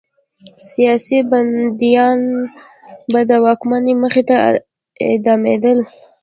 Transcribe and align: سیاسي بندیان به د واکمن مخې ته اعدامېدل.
سیاسي 0.69 1.17
بندیان 1.29 2.19
به 3.11 3.21
د 3.29 3.31
واکمن 3.45 3.85
مخې 4.03 4.23
ته 4.29 4.35
اعدامېدل. 5.07 5.79